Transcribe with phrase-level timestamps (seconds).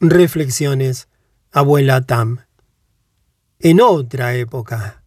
[0.00, 1.08] Reflexiones,
[1.52, 2.44] abuela Tam.
[3.58, 5.02] En otra época,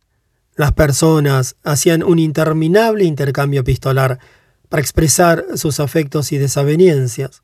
[0.56, 4.18] las personas hacían un interminable intercambio epistolar
[4.68, 7.44] para expresar sus afectos y desavenencias.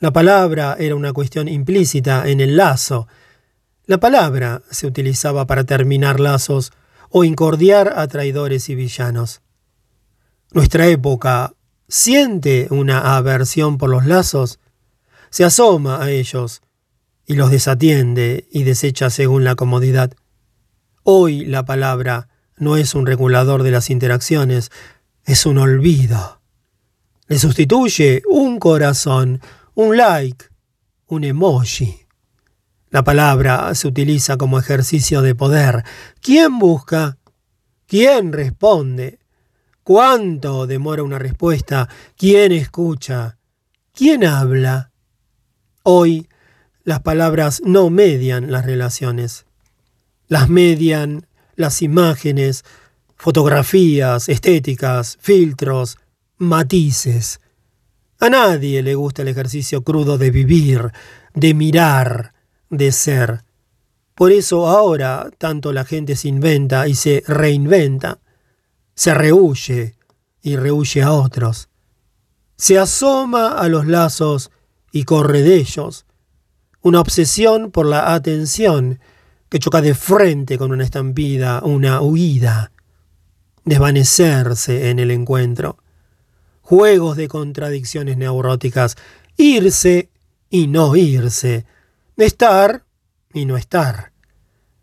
[0.00, 3.08] La palabra era una cuestión implícita en el lazo.
[3.86, 6.72] La palabra se utilizaba para terminar lazos
[7.08, 9.40] o incordiar a traidores y villanos.
[10.52, 11.54] Nuestra época
[11.88, 14.58] siente una aversión por los lazos,
[15.30, 16.62] se asoma a ellos
[17.26, 20.12] y los desatiende y desecha según la comodidad.
[21.02, 24.70] Hoy la palabra no es un regulador de las interacciones,
[25.24, 26.40] es un olvido.
[27.26, 29.40] Le sustituye un corazón,
[29.74, 30.46] un like,
[31.06, 32.06] un emoji.
[32.90, 35.84] La palabra se utiliza como ejercicio de poder.
[36.20, 37.18] ¿Quién busca?
[37.86, 39.20] ¿Quién responde?
[39.84, 41.88] ¿Cuánto demora una respuesta?
[42.16, 43.38] ¿Quién escucha?
[43.92, 44.89] ¿Quién habla?
[45.92, 46.28] Hoy
[46.84, 49.44] las palabras no median las relaciones.
[50.28, 52.64] Las median las imágenes,
[53.16, 55.98] fotografías, estéticas, filtros,
[56.38, 57.40] matices.
[58.20, 60.92] A nadie le gusta el ejercicio crudo de vivir,
[61.34, 62.34] de mirar,
[62.68, 63.42] de ser.
[64.14, 68.20] Por eso ahora tanto la gente se inventa y se reinventa,
[68.94, 69.96] se rehuye
[70.40, 71.68] y rehuye a otros.
[72.56, 74.52] Se asoma a los lazos
[74.92, 76.06] y corre de ellos.
[76.82, 79.00] Una obsesión por la atención
[79.48, 82.72] que choca de frente con una estampida, una huida,
[83.64, 85.78] desvanecerse en el encuentro,
[86.62, 88.96] juegos de contradicciones neuróticas,
[89.36, 90.08] irse
[90.48, 91.66] y no irse,
[92.16, 92.84] estar
[93.34, 94.12] y no estar.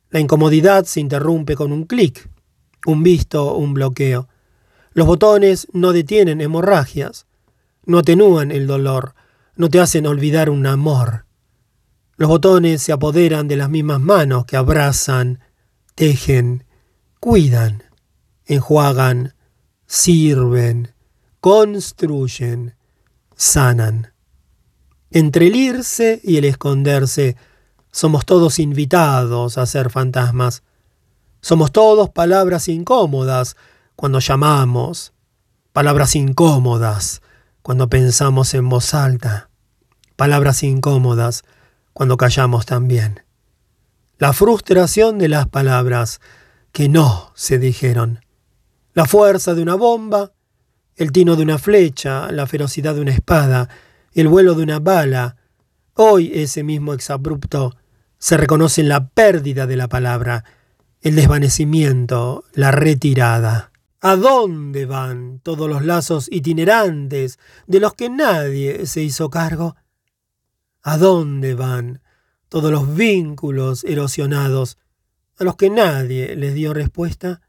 [0.10, 2.30] La incomodidad se interrumpe con un clic,
[2.86, 4.28] un visto, un bloqueo.
[4.94, 7.26] Los botones no detienen hemorragias,
[7.86, 9.16] no atenúan el dolor,
[9.58, 11.26] no te hacen olvidar un amor.
[12.16, 15.40] Los botones se apoderan de las mismas manos que abrazan,
[15.96, 16.64] tejen,
[17.20, 17.84] cuidan,
[18.46, 19.34] enjuagan,
[19.88, 20.94] sirven,
[21.42, 22.76] construyen,
[23.36, 24.14] sanan.
[25.10, 27.36] Entre el irse y el esconderse,
[27.92, 30.64] somos todos invitados a ser fantasmas.
[31.42, 33.56] Somos todos palabras incómodas
[33.96, 35.14] cuando llamamos,
[35.72, 37.22] palabras incómodas
[37.68, 39.50] cuando pensamos en voz alta,
[40.16, 41.44] palabras incómodas
[41.92, 43.26] cuando callamos también.
[44.20, 46.22] La frustración de las palabras
[46.72, 48.22] que no se dijeron.
[48.94, 50.32] La fuerza de una bomba,
[50.96, 53.68] el tino de una flecha, la ferocidad de una espada,
[54.14, 55.36] el vuelo de una bala.
[55.94, 57.76] Hoy ese mismo exabrupto
[58.18, 60.46] se reconoce en la pérdida de la palabra,
[61.02, 63.74] el desvanecimiento, la retirada.
[64.00, 69.76] ¿A dónde van todos los lazos itinerantes de los que nadie se hizo cargo?
[70.84, 72.02] ¿A dónde van
[72.48, 74.78] todos los vínculos erosionados
[75.40, 77.42] a los que nadie les dio respuesta?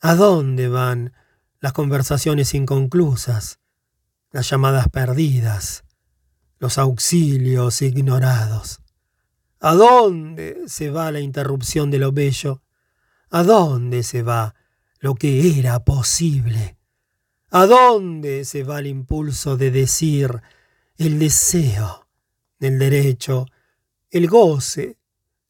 [0.00, 1.12] ¿A dónde van
[1.58, 3.58] las conversaciones inconclusas,
[4.30, 5.82] las llamadas perdidas,
[6.60, 8.80] los auxilios ignorados?
[9.58, 12.62] ¿A dónde se va la interrupción de lo bello?
[13.30, 14.54] ¿A dónde se va
[15.02, 16.78] lo que era posible?
[17.50, 20.40] ¿A dónde se va el impulso de decir
[20.96, 22.02] el deseo?
[22.66, 23.46] el derecho,
[24.10, 24.96] el goce,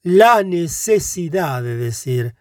[0.03, 2.35] la necesidad de decir.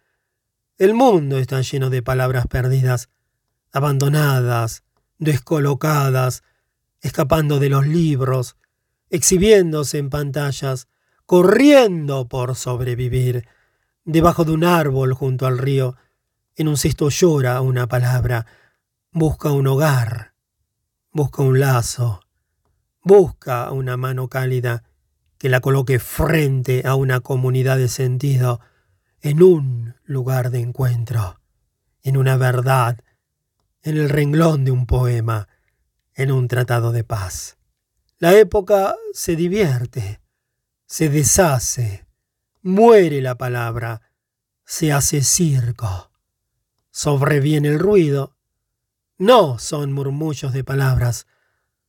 [0.77, 3.09] El mundo está lleno de palabras perdidas,
[3.71, 4.83] abandonadas,
[5.19, 6.43] descolocadas,
[7.01, 8.55] escapando de los libros,
[9.09, 10.87] exhibiéndose en pantallas,
[11.25, 13.47] corriendo por sobrevivir.
[14.05, 15.95] Debajo de un árbol junto al río,
[16.61, 18.45] en un cesto llora una palabra,
[19.11, 20.33] busca un hogar,
[21.11, 22.21] busca un lazo,
[23.03, 24.83] Busca una mano cálida
[25.39, 28.61] que la coloque frente a una comunidad de sentido,
[29.21, 31.39] en un lugar de encuentro,
[32.03, 33.03] en una verdad,
[33.81, 35.47] en el renglón de un poema,
[36.13, 37.57] en un tratado de paz.
[38.19, 40.21] La época se divierte,
[40.85, 42.05] se deshace,
[42.61, 44.01] muere la palabra,
[44.63, 46.10] se hace circo.
[46.91, 48.35] Sobreviene el ruido.
[49.17, 51.27] No son murmullos de palabras,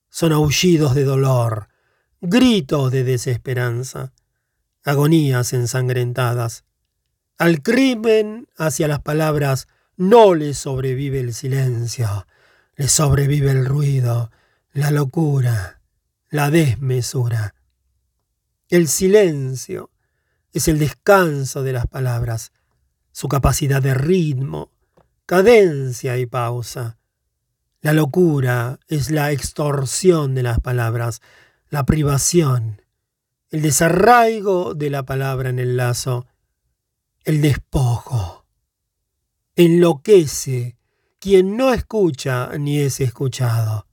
[0.08, 1.68] son aullidos de dolor,
[2.20, 4.12] gritos de desesperanza,
[4.84, 6.64] agonías ensangrentadas.
[7.38, 12.26] Al crimen hacia las palabras no le sobrevive el silencio,
[12.76, 14.30] le sobrevive el ruido,
[14.72, 15.80] la locura,
[16.30, 17.54] la desmesura.
[18.68, 19.90] El silencio
[20.52, 22.52] es el descanso de las palabras,
[23.12, 24.71] su capacidad de ritmo,
[25.32, 26.98] cadencia y pausa.
[27.80, 31.22] La locura es la extorsión de las palabras,
[31.70, 32.82] la privación,
[33.48, 36.26] el desarraigo de la palabra en el lazo,
[37.24, 38.44] el despojo.
[39.56, 40.76] Enloquece
[41.18, 43.86] quien no escucha ni es escuchado.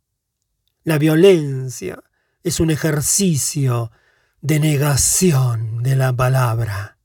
[0.84, 2.04] La violencia
[2.44, 3.94] es un ejercicio
[4.42, 6.99] de negación de la palabra.